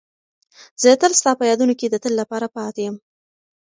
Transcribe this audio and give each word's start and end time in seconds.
زه 0.81 0.89
تل 1.01 1.11
ستا 1.19 1.31
په 1.39 1.43
یادونو 1.49 1.73
کې 1.79 1.87
د 1.89 1.95
تل 2.03 2.13
لپاره 2.21 2.47
پاتې 2.55 2.81
یم. 2.87 2.95